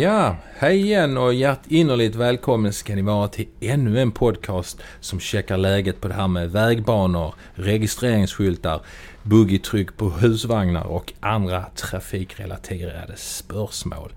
[0.00, 5.56] Ja, hej igen och hjärtinnerligt välkommen ska ni vara till ännu en podcast som checkar
[5.56, 8.80] läget på det här med vägbanor, registreringsskyltar,
[9.22, 14.12] boogietryck på husvagnar och andra trafikrelaterade spörsmål.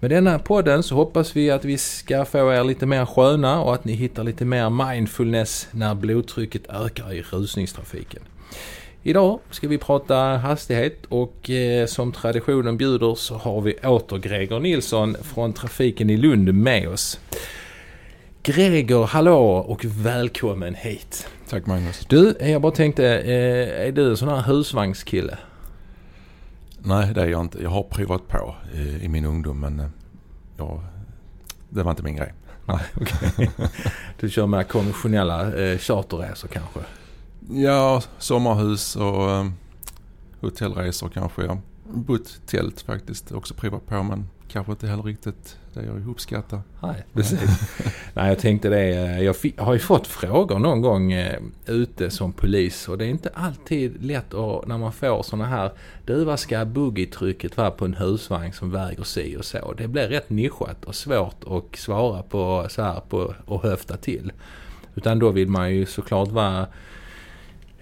[0.00, 3.74] Med denna podden så hoppas vi att vi ska få er lite mer sköna och
[3.74, 8.22] att ni hittar lite mer mindfulness när blodtrycket ökar i rusningstrafiken.
[9.02, 14.60] Idag ska vi prata hastighet och eh, som traditionen bjuder så har vi åter Gregor
[14.60, 17.20] Nilsson från Trafiken i Lund med oss.
[18.42, 21.28] Gregor, hallå och välkommen hit.
[21.48, 22.06] Tack Magnus.
[22.08, 25.38] Du, jag bara tänkte, eh, är du en sån här husvagnskille?
[26.78, 27.62] Nej, det är jag inte.
[27.62, 29.86] Jag har provat på i, i min ungdom men eh,
[30.56, 30.82] ja,
[31.68, 32.32] det var inte min grej.
[32.66, 33.48] Nej, okay.
[34.20, 36.80] Du kör mer konventionella eh, charterresor kanske?
[37.52, 39.54] Ja, sommarhus och um,
[40.40, 41.44] hotellresor kanske.
[41.44, 43.32] Jag bott tält faktiskt.
[43.32, 46.60] Också provat på men kanske inte heller riktigt det jag uppskattar.
[46.82, 47.40] Nej, precis.
[48.14, 48.80] Nej, jag tänkte det.
[48.80, 53.08] Eh, jag har ju fått frågor någon gång eh, ute som polis och det är
[53.08, 55.70] inte alltid lätt att, när man får sådana här.
[56.04, 59.72] Du, vad ska boogietrycket vara på en husvagn som väger si och så?
[59.72, 64.32] Det blir rätt nischat och svårt att svara på så här på och höfta till.
[64.94, 66.66] Utan då vill man ju såklart vara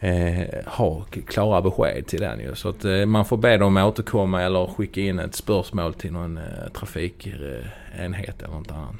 [0.00, 2.54] eh, ha klara besked till den ju.
[2.54, 6.38] Så att eh, man får be dem återkomma eller skicka in ett spörsmål till någon
[6.38, 8.94] eh, trafikenhet eller något annat.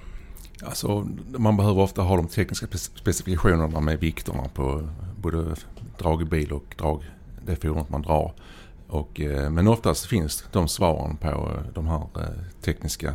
[0.62, 5.54] Alltså, man behöver ofta ha de tekniska specifikationerna med vikterna på både
[5.98, 7.04] dragbil och drag,
[7.46, 8.32] det fordonet man drar.
[8.88, 13.14] Och, eh, men oftast finns de svaren på eh, de här eh, tekniska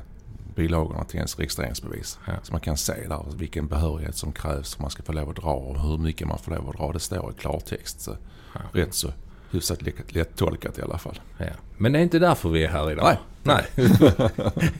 [0.56, 2.20] bilagorna till ens registreringsbevis.
[2.28, 2.34] Ja.
[2.44, 5.36] Så man kan se där vilken behörighet som krävs för man ska få lov att
[5.36, 6.92] dra och hur mycket man får lov att dra.
[6.92, 8.02] Det står i klartext.
[8.02, 8.18] Så
[8.54, 8.60] ja.
[8.72, 9.12] Rätt så
[9.52, 11.20] hyfsat lättolkat i alla fall.
[11.38, 11.46] Ja.
[11.78, 13.06] Men det är inte därför vi är här idag.
[13.06, 13.18] Nej.
[13.44, 13.66] Nej.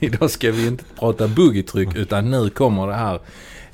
[0.00, 3.14] idag ska vi inte prata boogietryck utan nu kommer det här.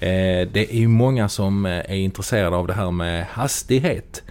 [0.00, 4.22] Eh, det är ju många som eh, är intresserade av det här med hastighet.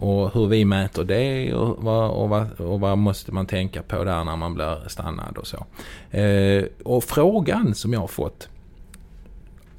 [0.00, 4.04] Och hur vi mäter det och vad, och, vad, och vad måste man tänka på
[4.04, 5.66] där när man blir stannad och så.
[6.16, 8.48] Eh, och frågan som jag har fått.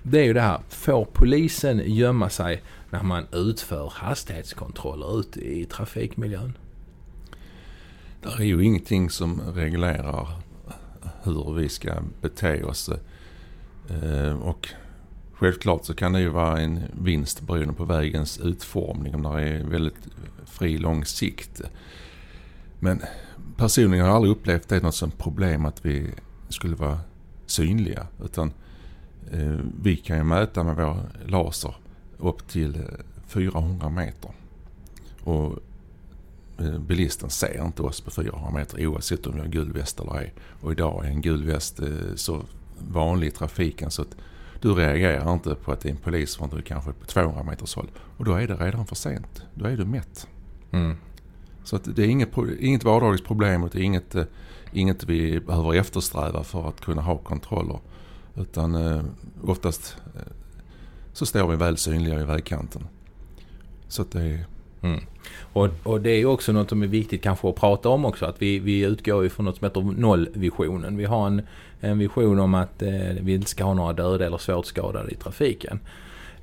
[0.03, 0.59] Det är ju det här.
[0.69, 6.57] Får polisen gömma sig när man utför hastighetskontroller ute i trafikmiljön?
[8.21, 10.27] Det är ju ingenting som reglerar
[11.23, 12.89] hur vi ska bete oss.
[13.89, 14.69] Eh, och
[15.39, 19.63] Självklart så kan det ju vara en vinst beroende på vägens utformning om det är
[19.63, 20.07] väldigt
[20.45, 21.61] fri lång sikt.
[22.79, 23.01] Men
[23.57, 26.11] personligen har jag aldrig upplevt det något som problem att vi
[26.49, 26.99] skulle vara
[27.45, 28.07] synliga.
[28.23, 28.53] Utan
[29.31, 31.75] eh, vi kan ju mäta med vår laser
[32.17, 32.83] upp till eh,
[33.27, 34.31] 400 meter.
[35.23, 35.59] Och
[36.57, 40.17] eh, bilisten ser inte oss på 400 meter oavsett om vi har gul väst eller
[40.17, 40.33] ej.
[40.61, 42.41] Och idag är en gul väst eh, så
[42.79, 44.15] vanlig i trafiken så att
[44.61, 47.75] du reagerar inte på att det är en polis från du kanske på 200 meters
[47.75, 47.91] håll.
[48.17, 49.43] Och då är det redan för sent.
[49.53, 50.27] Då är du mätt.
[50.71, 50.97] Mm.
[51.63, 54.23] Så att det är inget, inget vardagligt problem och det är inget, eh,
[54.73, 57.79] inget vi behöver eftersträva för att kunna ha kontroller.
[58.35, 59.03] Utan eh,
[59.43, 60.21] oftast eh,
[61.13, 62.87] så står vi väl synliga i vägkanten.
[63.87, 64.45] Så att det är...
[64.81, 64.99] Mm.
[65.53, 68.25] Och, och, det är också något som är viktigt kanske att prata om också.
[68.25, 70.97] Att vi, vi utgår ifrån från något som heter nollvisionen.
[70.97, 71.41] Vi har en,
[71.79, 72.91] en vision om att eh,
[73.21, 75.79] vi inte ska ha några döda eller svårt skadade i trafiken.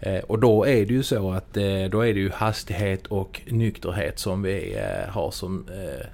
[0.01, 3.43] Eh, och då är det ju så att eh, då är det ju hastighet och
[3.47, 6.07] nykterhet som vi eh, har som eh,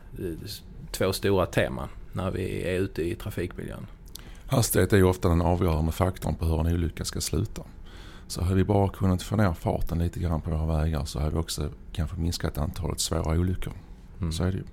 [0.91, 3.87] två stora teman när vi är ute i trafikmiljön.
[4.47, 7.62] Hastighet är ju ofta den avgörande faktorn på hur en olycka ska sluta.
[8.32, 11.31] Så hade vi bara kunnat få ner farten lite grann på våra vägar så hade
[11.31, 13.72] vi också kanske minskat antalet svåra olyckor.
[14.20, 14.32] Mm.
[14.32, 14.65] Så är det ju.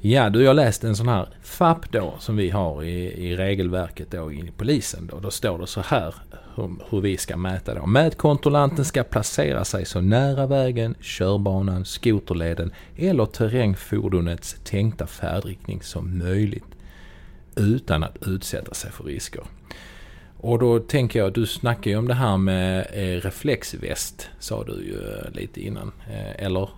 [0.00, 4.10] Ja du, jag läste en sån här FAP då som vi har i, i regelverket
[4.10, 5.20] då i polisen då.
[5.20, 6.14] Då står det så här
[6.54, 7.86] hur, hur vi ska mäta då.
[7.86, 16.76] Mätkontrollanten ska placera sig så nära vägen, körbanan, skoterleden eller terrängfordonets tänkta färdriktning som möjligt
[17.56, 19.42] utan att utsätta sig för risker.
[20.42, 24.72] Och då tänker jag, du snackar ju om det här med eh, reflexväst, sa du
[24.72, 25.92] ju eh, lite innan.
[26.10, 26.68] Eh, eller?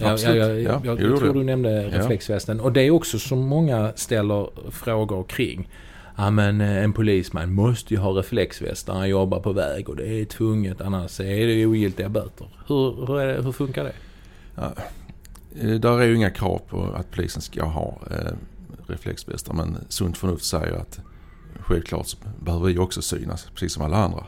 [0.00, 0.36] Absolut.
[0.36, 2.60] Jag, jag, jag, jag, tror du nämnde reflexvästen.
[2.60, 5.68] Och det är också som många ställer frågor kring.
[6.16, 10.08] Ja men en polisman måste ju ha reflexväst när han jobbar på väg och det
[10.08, 12.46] är tvunget annars är det ogiltiga böter.
[12.66, 13.94] Hur, hur, det, hur funkar det?
[14.54, 14.72] Ja,
[15.78, 17.98] där är ju inga krav på att polisen ska ha
[18.86, 21.00] reflexvästar men sunt förnuft säger att
[21.72, 24.24] självklart så behöver vi också synas precis som alla andra.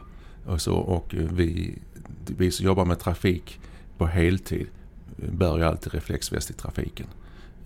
[0.46, 1.78] Och, så, och eh, vi,
[2.26, 3.60] vi som jobbar med trafik
[3.98, 4.66] på heltid
[5.22, 7.06] eh, bär ju alltid reflexväst i trafiken.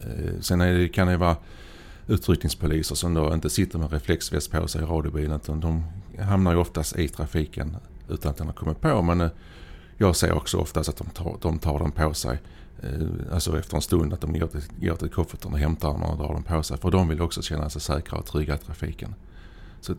[0.00, 1.36] Eh, sen det, kan det vara
[2.06, 5.84] utryckningspoliser som då inte sitter med reflexväst på sig i radiobilen utan de
[6.18, 7.76] hamnar ju oftast i trafiken
[8.08, 9.02] utan att den har kommit på.
[9.02, 9.30] Men
[9.96, 12.38] jag ser också oftast att de tar, de tar den på sig.
[13.32, 16.18] Alltså efter en stund att de går till, går till kofferten och hämtar den och
[16.18, 16.78] drar den på sig.
[16.78, 19.14] För de vill också känna sig säkra och trygga i trafiken.
[19.80, 19.94] Så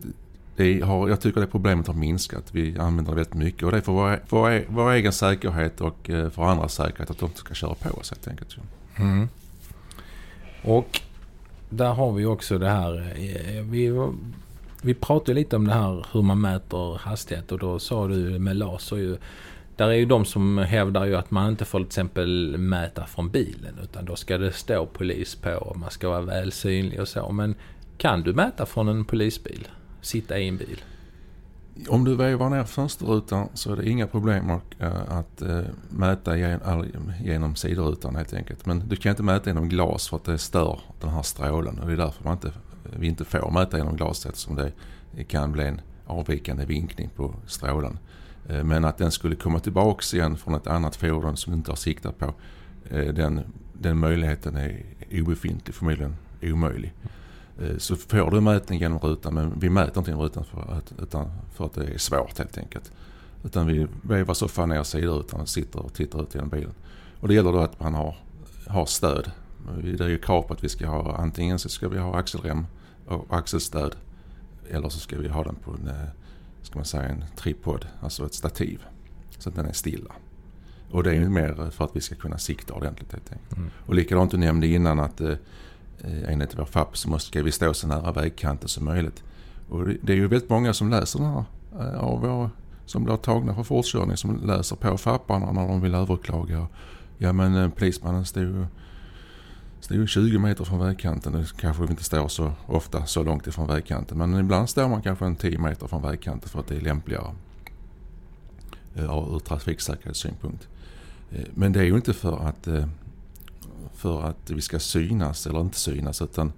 [0.56, 2.44] det har, jag tycker det problemet har minskat.
[2.52, 6.10] Vi använder det väldigt mycket och det är för vår, vår, vår egen säkerhet och
[6.10, 8.56] eh, för andras säkerhet att de inte ska köra på oss helt enkelt.
[8.96, 9.28] Mm.
[10.62, 11.00] Och
[11.70, 13.14] där har vi också det här.
[13.16, 14.08] Eh, vi,
[14.82, 18.56] vi pratade lite om det här hur man mäter hastighet och då sa du med
[18.56, 19.16] laser ju.
[19.76, 23.30] Där är ju de som hävdar ju att man inte får till exempel mäta från
[23.30, 27.08] bilen utan då ska det stå polis på och man ska vara väl synlig och
[27.08, 27.32] så.
[27.32, 27.54] Men
[28.00, 29.68] kan du mäta från en polisbil?
[30.00, 30.84] Sitta i en bil?
[31.88, 36.36] Om du vevar ner fönsterrutan så är det inga problem att, eh, eh, mäta
[37.22, 38.66] genom, sidorutan helt enkelt.
[38.66, 41.86] Men du kan inte mäta genom glas för att det stör den här strålen och
[41.86, 42.52] det är därför man inte,
[42.98, 44.72] vi inte får mäta genom glas eftersom det
[45.24, 47.98] kan bli en avvikande vinkning på strålen.
[48.48, 51.70] Eh, men att den skulle komma tillbaks igen från ett annat fordon som du inte
[51.70, 52.34] har siktat på.
[52.90, 53.40] Den,
[53.72, 56.94] den möjligheten är obefintlig, förmodligen omöjlig.
[57.60, 60.92] Eh, så får du mätning genom rutan men vi mäter inte genom rutan för att,
[61.02, 62.92] utan för att det är svårt helt enkelt.
[63.44, 66.74] Utan vi vevar så fan ner sidorutan och sitter och tittar ut genom bilen.
[67.20, 68.16] Och det gäller då att man har,
[68.66, 69.30] har stöd.
[69.82, 72.66] Det är ju krav på att vi ska ha antingen så ska vi ha axelrem
[73.06, 73.96] och axelstöd
[74.70, 76.08] eller så ska vi ha den på en, eh,
[76.62, 78.84] ska man säga, en tripod, alltså ett stativ.
[79.38, 80.12] Så att den är stilla.
[80.90, 83.56] Och det är ju mer för att vi ska kunna sikta ordentligt helt enkelt.
[83.56, 83.70] Mm.
[83.86, 85.36] Och likadant du nämnde innan att Eh,
[86.04, 89.22] Eh, enligt vår FAP så måste, ska vi stå så nära vägkanten som möjligt.
[89.68, 91.44] Och det är ju väldigt många som läser den här
[91.80, 92.50] eh, av vår,
[92.86, 96.66] som blir tagna för fortkörning som läser på FAParna när de vill överklaga.
[97.18, 98.66] Ja men eh, polismannen stod
[99.80, 101.32] stod 20 meter från vägkanten.
[101.32, 104.18] Det kanske inte står så ofta så långt ifrån vägkanten.
[104.18, 107.34] Men ibland står man kanske en 10 meter från vägkanten för att det är lämpligare
[108.94, 110.68] ur trafiksäkerhetssynpunkt.
[111.54, 112.68] Men det är ju inte för att
[113.94, 116.22] för att vi ska synas eller inte synas.
[116.22, 116.52] Utan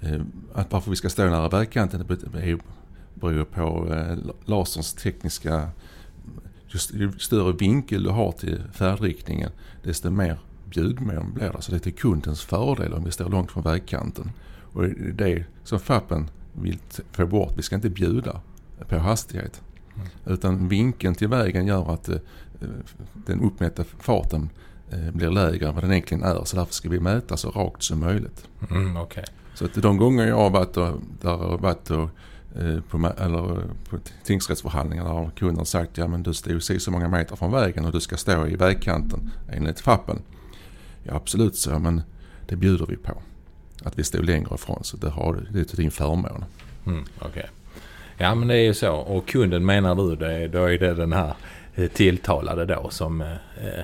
[0.00, 0.20] eh,
[0.54, 2.06] att varför vi ska stå nära vägkanten
[3.14, 5.70] beror på eh, laserns tekniska...
[6.92, 9.50] Ju större vinkel du har till färdriktningen
[9.82, 11.62] desto mer bjudmån blir det.
[11.62, 14.30] Så det är till kundens fördel om vi står långt från vägkanten.
[14.72, 16.78] Och det är det som FAPen vill
[17.12, 17.52] få bort.
[17.56, 18.40] Vi ska inte bjuda
[18.88, 19.62] på hastighet.
[19.94, 20.08] Mm.
[20.26, 22.18] Utan vinkeln till vägen gör att eh,
[23.26, 24.50] den uppmätta farten
[24.90, 26.44] blir lägre än vad den egentligen är.
[26.44, 28.48] Så därför ska vi mäta så rakt som möjligt.
[28.70, 29.24] Mm, okay.
[29.54, 32.08] Så att de gånger jag har varit och, där har varit och,
[32.60, 37.36] eh, på, eller på tingsrättsförhandlingar har kunden sagt ja men du stod så många meter
[37.36, 40.22] från vägen och du ska stå i vägkanten enligt FAPen.
[41.02, 42.02] Ja absolut så men
[42.46, 43.22] det bjuder vi på.
[43.84, 46.44] Att vi stod längre ifrån så det, har, det är till din förmån.
[46.86, 47.46] Mm, okay.
[48.16, 51.12] Ja men det är ju så och kunden menar du det, då är det den
[51.12, 51.61] här Eh,
[51.94, 53.26] tilltalade då som eh,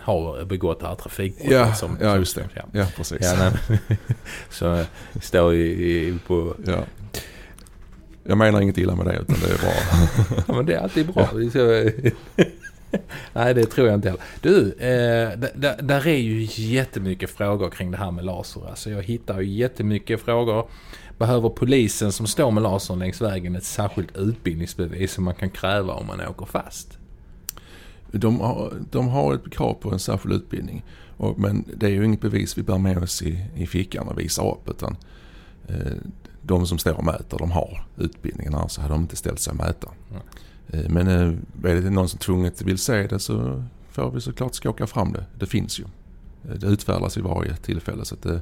[0.03, 1.53] har begått det här trafikbrottet.
[1.53, 2.49] Ja, som, ja just det.
[2.55, 3.19] Ja, ja precis.
[3.21, 3.51] Ja,
[4.51, 4.87] så eh,
[5.21, 6.55] står ju på...
[6.67, 6.85] Ja.
[8.25, 9.73] Jag menar inget illa med det utan det är bra.
[10.47, 11.29] ja, men det är alltid bra.
[11.33, 12.45] Ja.
[13.33, 14.25] Nej, det tror jag inte heller.
[14.41, 15.39] Du, eh,
[15.83, 18.69] där är ju jättemycket frågor kring det här med laser.
[18.69, 20.69] Alltså jag hittar ju jättemycket frågor.
[21.19, 25.93] Behöver polisen som står med lasern längs vägen ett särskilt utbildningsbevis som man kan kräva
[25.93, 26.98] om man åker fast?
[28.13, 30.85] De har, de har ett krav på en särskild utbildning.
[31.17, 34.19] Och, men det är ju inget bevis vi bär med oss i, i fickan och
[34.19, 34.69] visar upp.
[34.69, 34.97] Utan,
[35.69, 35.93] eh,
[36.43, 38.55] de som står och mäter, de har utbildningen.
[38.55, 39.89] Annars hade de inte ställt sig och mäta.
[40.69, 44.55] Eh, men eh, är det någon som tvunget vill se det så får vi såklart
[44.55, 45.25] skaka fram det.
[45.39, 45.85] Det finns ju.
[46.49, 48.05] Eh, det utfärdas i varje tillfälle.
[48.05, 48.39] Så att eh,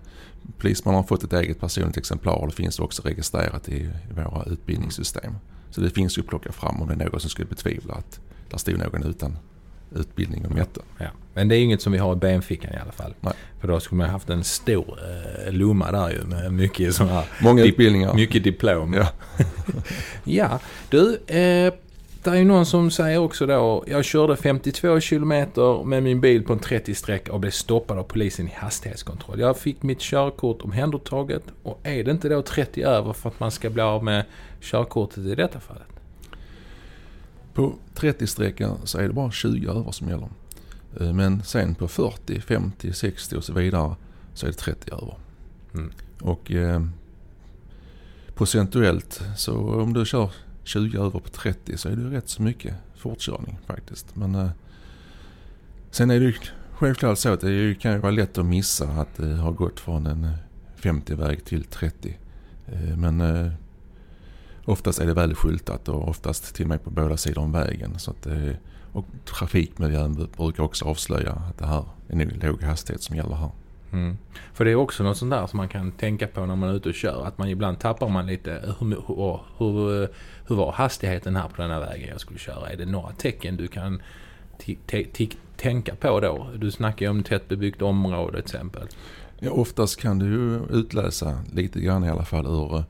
[0.58, 4.44] polisman har fått ett eget personligt exemplar och det finns också registrerat i, i våra
[4.44, 5.34] utbildningssystem.
[5.70, 8.20] Så det finns ju att plocka fram om det är någon som skulle betvivla att
[8.50, 9.38] där stod någon utan
[9.94, 10.80] utbildning och mätte.
[10.98, 11.06] Ja.
[11.34, 13.14] Men det är inget som vi har i benfickan i alla fall.
[13.20, 13.32] Nej.
[13.60, 14.98] För då skulle man haft en stor
[15.46, 17.24] eh, lomma där ju med mycket sådana här...
[17.42, 18.14] Många utbildningar.
[18.14, 18.94] Mycket diplom.
[18.94, 19.08] Ja,
[20.24, 21.16] ja du.
[21.26, 21.74] Eh,
[22.22, 26.44] det är ju någon som säger också då, jag körde 52 kilometer med min bil
[26.44, 29.40] på en 30-streck och blev stoppad av polisen i hastighetskontroll.
[29.40, 33.50] Jag fick mitt körkort omhändertaget och är det inte då 30 över för att man
[33.50, 34.24] ska bli av med
[34.60, 35.95] körkortet i detta fallet?
[37.56, 40.28] På 30-sträckan så är det bara 20 över som gäller.
[41.00, 43.94] Eh, men sen på 40, 50, 60 och så vidare
[44.34, 45.16] så är det 30 över.
[45.74, 45.92] Mm.
[46.20, 46.86] Och eh,
[48.34, 50.30] procentuellt så om du kör
[50.64, 54.16] 20 över på 30 så är det rätt så mycket fortkörning faktiskt.
[54.16, 54.50] Men eh,
[55.90, 56.34] sen är det ju
[56.70, 60.06] självklart så att det kan ju vara lätt att missa att det har gått från
[60.06, 60.28] en
[60.80, 62.18] 50-väg till 30.
[62.66, 63.52] Eh, men eh,
[64.66, 67.98] oftast är det väl skyltat och oftast till och med på båda sidor om vägen.
[67.98, 68.52] Så att, eh,
[68.92, 73.50] och trafikmiljön brukar också avslöja att det här är nog låg hastighet som gäller här.
[73.92, 74.18] Mm.
[74.54, 76.74] För det är också något sånt där som man kan tänka på när man är
[76.74, 77.26] ute och kör.
[77.26, 78.74] Att man ibland tappar man lite.
[78.78, 80.08] Hur, hur, hur,
[80.46, 82.70] hur var hastigheten här på den här vägen jag skulle köra?
[82.70, 84.02] Är det några tecken du kan
[85.56, 86.46] tänka på då?
[86.56, 88.88] Du snackar ju om tättbebyggt område till exempel.
[89.38, 92.84] Ja, oftast kan du ju utläsa lite grann i alla fall ur,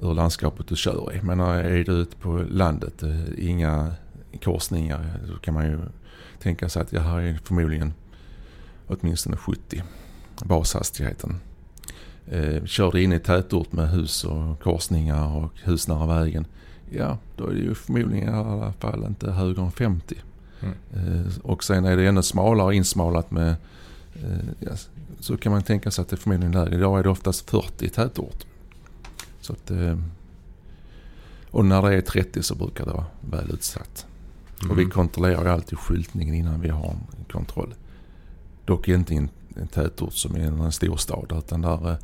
[0.00, 1.20] ur landskapet du kör i.
[1.22, 3.92] Men är du ute på landet, eh, inga
[4.44, 5.78] korsningar, då kan man ju
[6.38, 7.92] tänka sig att jag här är förmodligen
[8.86, 9.82] åtminstone 70
[10.44, 11.40] bashastigheten.
[12.26, 16.46] Eh, kör du in i tätort med hus och korsningar och husnära vägen.
[16.90, 20.16] Ja, då är det ju förmodligen i alla fall inte högre än 50.
[20.60, 20.74] Mm.
[20.92, 23.54] Eh, och sen är det ännu smalare insmalat med
[24.14, 24.70] eh, ja,
[25.20, 26.74] så kan man tänka sig att det är förmodligen lägre.
[26.74, 28.46] Idag är det oftast 40 i tätort.
[29.42, 29.98] Så att, eh,
[31.50, 34.06] och när det är 30 så brukar det vara väl utsatt.
[34.60, 34.70] Mm.
[34.70, 37.74] Och vi kontrollerar ju alltid skyltningen innan vi har en kontroll.
[38.64, 41.96] Dock inte i en, en tätort som i en storstad utan där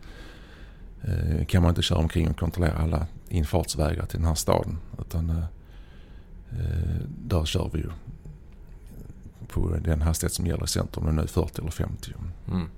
[1.02, 4.78] eh, kan man inte köra omkring och kontrollera alla infartsvägar till den här staden.
[5.00, 5.44] Utan eh,
[6.50, 7.90] eh där kör vi ju
[9.48, 12.12] på den hastighet som gäller i centrum, om det nu är 40 eller 50.
[12.48, 12.68] Mm.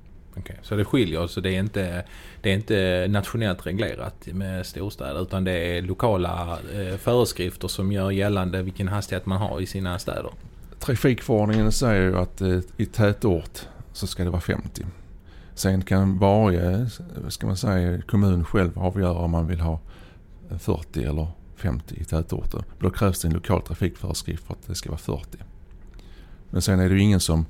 [0.40, 0.56] Okay.
[0.62, 2.04] Så det skiljer, så det är, inte,
[2.40, 8.11] det är inte nationellt reglerat med storstäder utan det är lokala eh, föreskrifter som gör
[8.11, 10.30] gällande vilken hastighet man har i sina städer.
[10.78, 13.61] Trafikförordningen säger ju att eh, i tätort
[13.92, 14.87] så ska det vara 50.
[15.54, 16.88] Sen kan varje
[17.28, 19.80] ska man säga, kommun själv avgöra om man vill ha
[20.59, 22.64] 40 eller 50 i tätorter.
[22.78, 25.38] Då krävs det en lokal trafikföreskrift för att det ska vara 40.
[26.50, 27.47] Men sen är det ju ingen som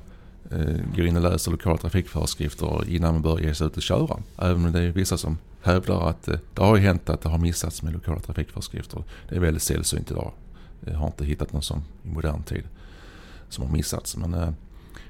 [0.97, 4.23] går in och läser lokala trafikföreskrifter innan man börjar ge sig ut och köra.
[4.39, 7.29] Även om det är vissa som hävdar att eh, det har ju hänt att det
[7.29, 9.05] har missats med lokala trafikföreskrifter.
[9.29, 10.33] Det är väldigt sällsynt idag.
[10.81, 12.65] Jag har inte hittat någon som i modern tid
[13.49, 14.17] som har missats.
[14.17, 14.51] Men eh,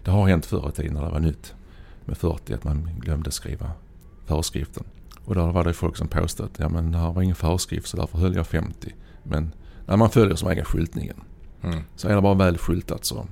[0.05, 1.55] det har hänt förr i tiden när det var nytt
[2.05, 3.73] med 40 att man glömde skriva
[4.27, 4.85] föreskriften.
[5.25, 7.89] Och där var det folk som påstod att ja, men det här var ingen föreskrift
[7.89, 8.95] så därför höll jag 50.
[9.23, 9.53] Men
[9.87, 11.17] när man följer som egen skyltningen
[11.63, 11.83] mm.
[11.97, 13.27] så är det bara väl skyltat så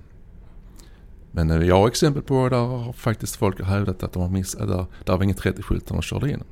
[1.30, 4.68] men eh, jag har exempel på där faktiskt folk har hävdat att de har missat,
[4.68, 6.42] där, där var ingen 30-skylt när de körde in.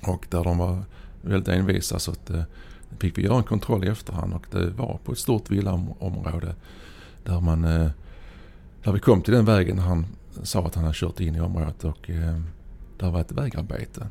[0.00, 0.84] Och där de var
[1.22, 2.42] väldigt envisa så att eh,
[2.98, 6.54] fick vi göra en kontroll i efterhand och det var på ett stort villaområde
[7.24, 7.90] där man, eh,
[8.84, 10.06] där vi kom till den vägen han
[10.42, 12.40] sa att han hade kört in i området och eh,
[12.98, 14.06] där var ett vägarbete.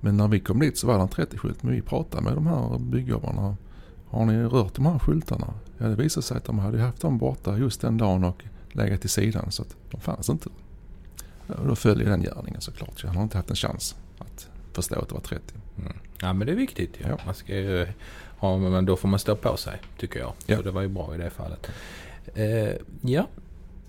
[0.00, 2.46] Men när vi kom dit så var det en 30-skylt men vi pratade med de
[2.46, 3.56] här byggjobbarna.
[4.10, 5.54] Har ni rört de här skyltarna?
[5.78, 9.00] Ja, det visade sig att de hade haft dem borta just den dagen och legat
[9.00, 10.48] till sidan så att de fanns inte.
[11.46, 13.02] Och då följer den gärningen såklart.
[13.02, 15.54] Jag har inte haft en chans att förstå att det var 30.
[15.78, 15.92] Mm.
[16.20, 17.08] Ja men det är viktigt ja.
[17.08, 17.18] ja.
[17.26, 17.86] Man ska ju,
[18.40, 20.32] ja, men då får man stå på sig tycker jag.
[20.46, 20.56] Ja.
[20.56, 21.70] Så det var ju bra i det fallet.
[22.34, 23.26] Eh, ja.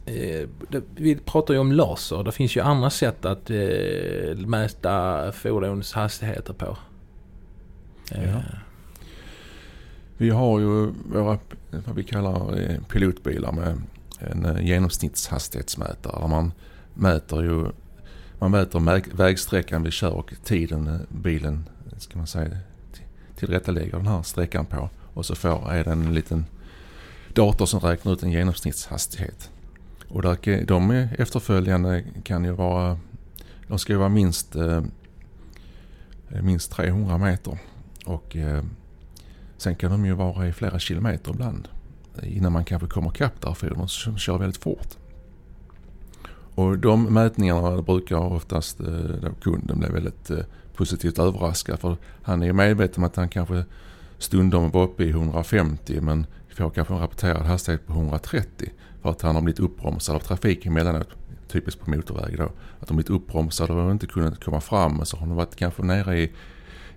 [0.05, 0.47] Eh,
[0.95, 2.23] vi pratar ju om laser.
[2.23, 6.77] Det finns ju andra sätt att eh, mäta fordons hastigheter på.
[8.11, 8.17] Ja.
[8.17, 8.39] Eh,
[10.19, 11.39] vi har ju våra,
[11.71, 13.81] vad vi kallar eh, pilotbilar med
[14.19, 16.21] en eh, genomsnittshastighetsmätare.
[16.21, 16.51] Där man
[16.93, 17.65] mäter ju
[18.39, 22.57] man mäter vägsträckan vi kör och tiden eh, bilen ska man säga,
[23.35, 24.89] tillrättalägger den här sträckan på.
[25.13, 26.45] Och så får, är det en liten
[27.33, 29.51] dator som räknar ut en genomsnittshastighet.
[30.09, 32.99] Och där, de efterföljande kan ju vara,
[33.67, 34.55] de ska ju vara minst,
[36.41, 37.57] minst 300 meter.
[38.05, 38.37] Och
[39.59, 41.67] Sen kan de ju vara i flera kilometer ibland
[42.23, 43.87] innan man kanske kommer ikapp där för de
[44.17, 44.97] kör väldigt fort.
[46.55, 48.87] Och de mätningarna brukar oftast eh,
[49.21, 50.39] då kunden bli väldigt eh,
[50.75, 53.65] positivt överraskad för han är medveten om att han kanske
[54.17, 56.25] stundom var uppe i 150 men
[56.59, 58.69] får kanske en rapporterad hastighet på 130
[59.01, 61.09] för att han har blivit uppbromsad av trafiken emellanåt,
[61.47, 62.51] typiskt på motorväg då.
[62.79, 65.83] Att de blivit uppbromsade och inte kunnat komma fram och så har de varit kanske
[65.83, 66.31] nere i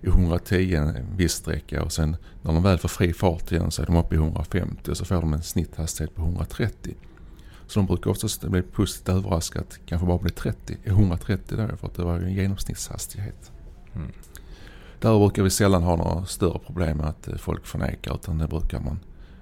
[0.03, 3.81] i 110 en viss sträcka och sen när de väl får fri fart igen så
[3.81, 6.95] är de uppe i 150 och så får de en snitthastighet på 130.
[7.67, 11.95] Så de brukar oftast bli positivt överraskade kanske bara bli 30, 130 då för att
[11.95, 13.51] det var en genomsnittshastighet.
[13.95, 14.11] Mm.
[14.99, 18.79] Där brukar vi sällan ha några större problem med att folk förnekar utan det brukar
[18.79, 18.99] man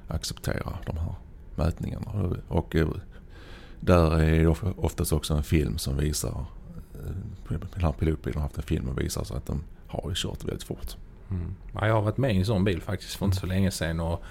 [0.08, 1.16] acceptera de här
[1.56, 2.36] mätningarna.
[2.48, 2.88] Och eh,
[3.80, 6.46] där är det oftast också en film som visar,
[6.94, 10.16] eh, den här pilotbilen har haft en film och visar så att de har ju
[10.16, 10.96] kört väldigt fort.
[11.30, 11.56] Mm.
[11.74, 14.00] Ja, jag har varit med i en sån bil faktiskt för inte så länge sedan.
[14.00, 14.24] Och,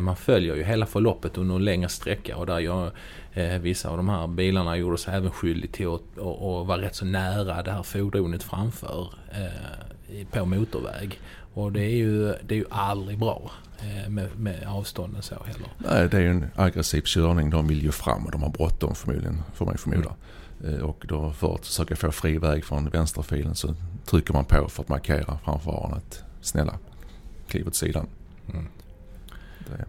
[0.00, 2.90] man följer ju hela förloppet under en längre sträcka och där jag,
[3.32, 6.80] eh, vissa av de här bilarna gjorde sig även skyldig till att och, och vara
[6.80, 9.08] rätt så nära det här fordonet framför.
[9.32, 9.86] Eh,
[10.32, 11.20] på motorväg.
[11.54, 15.68] Och det är ju, det är ju aldrig bra eh, med, med avstånden så heller.
[15.78, 17.50] Nej, det är ju en aggressiv körning.
[17.50, 20.14] De vill ju fram och de har bråttom förmodligen, får man förmoda.
[20.64, 24.68] Eh, Och då för att försöka få fri väg från vänsterfilen så trycker man på
[24.68, 26.78] för att markera framföraren att snälla,
[27.48, 28.06] kliv åt sidan.
[28.52, 28.66] Mm.
[29.70, 29.84] Det,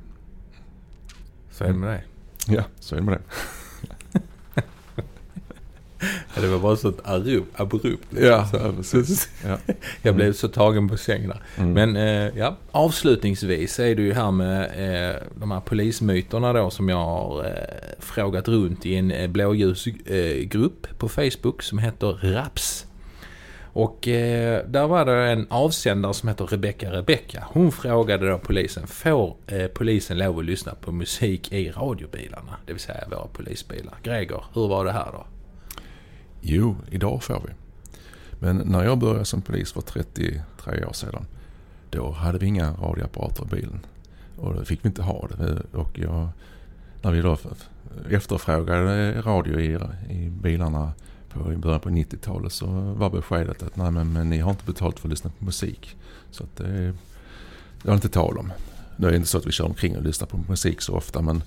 [1.51, 2.03] Så är det med det.
[2.53, 3.21] ja, så är det med det.
[6.35, 6.93] Ja, det var bara så
[7.55, 8.07] abrupt.
[8.21, 9.29] Ja, Så- precis.
[9.45, 9.57] Ja.
[10.01, 11.41] Jag blev så tagen på sängen där.
[11.57, 11.73] Mm.
[11.73, 16.89] Men eh, ja, avslutningsvis är det ju här med eh, de här polismyterna då som
[16.89, 17.51] jag har eh,
[17.99, 22.85] frågat runt i en eh, blåljusgrupp eh, grupp på Facebook som heter RAPS.
[23.77, 27.43] Och eh, där var det en avsändare som heter Rebecca Rebecca.
[27.47, 32.57] Hon frågade då polisen, får eh, polisen lov att lyssna på musik i radiobilarna?
[32.65, 33.93] Det vill säga våra polisbilar.
[34.03, 35.25] Gregor, hur var det här då?
[36.41, 37.53] Jo, idag får vi.
[38.39, 41.25] Men när jag började som polis för 33 år sedan.
[41.89, 43.79] Då hade vi inga radioapparater i bilen.
[44.37, 45.77] Och då fick vi inte ha det.
[45.77, 46.29] Och jag,
[47.01, 47.37] när vi då
[48.09, 49.77] efterfrågade radio i,
[50.09, 50.93] i bilarna
[51.29, 52.65] på, i början på 90-talet så
[52.97, 55.95] var beskedet att nej men, men ni har inte betalt för att lyssna på musik.
[56.31, 56.93] Så att det,
[57.81, 58.51] det var inte tal om.
[58.97, 61.43] Det är inte så att vi kör omkring och lyssnar på musik så ofta men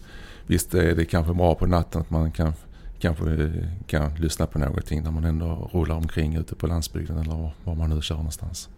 [0.47, 2.53] visst är det kanske bra på natten att man kan
[2.99, 3.53] kanske
[3.87, 7.91] kan lyssna på någonting när man ändå rullar omkring ute på landsbygden eller var man
[7.91, 8.69] nu kör någonstans.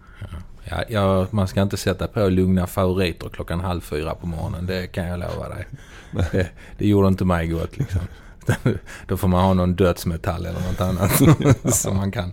[0.65, 4.67] Ja, ja, man ska inte sätta på lugna favoriter klockan halv fyra på morgonen.
[4.67, 5.67] Det kan jag lova dig.
[6.33, 8.01] Det, det gjorde inte mig gott liksom.
[9.07, 11.23] Då får man ha någon dödsmetall eller något annat
[11.75, 12.33] som man kan,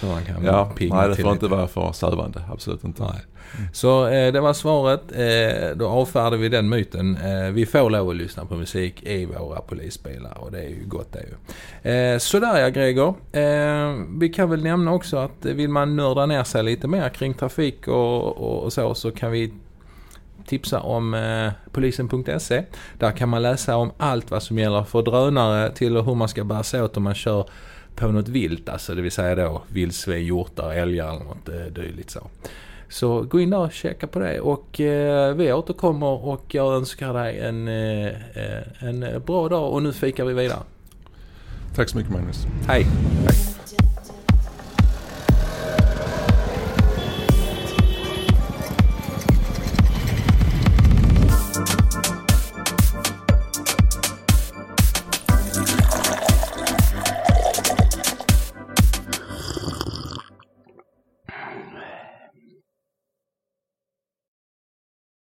[0.00, 2.42] som man kan Ja, pigna nej det får inte vara för sövande.
[2.50, 3.02] Absolut inte.
[3.02, 3.24] Nej.
[3.72, 5.02] Så eh, det var svaret.
[5.12, 7.16] Eh, då avfärdar vi den myten.
[7.16, 10.84] Eh, vi får lov att lyssna på musik i våra polisbilar och det är ju
[10.86, 11.92] gott det ju.
[11.92, 13.14] Eh, sådär ja Gregor.
[13.32, 17.34] Eh, vi kan väl nämna också att vill man nörda ner sig lite mer kring
[17.34, 19.52] trafik och, och, och så så kan vi
[20.46, 22.64] tipsa om eh, polisen.se.
[22.98, 26.44] Där kan man läsa om allt vad som gäller för drönare till hur man ska
[26.44, 27.48] bära sig åt om man kör
[27.94, 28.68] på något vilt.
[28.68, 32.30] Alltså det vill säga då vildsvin, hjortar, älgar eller något eh, dylikt så.
[32.88, 37.14] Så gå in där och checka på det och eh, vi återkommer och jag önskar
[37.14, 40.62] dig en, eh, eh, en bra dag och nu fikar vi vidare.
[41.74, 42.46] Tack så mycket Magnus.
[42.66, 42.86] Hej!
[43.26, 43.53] Hej.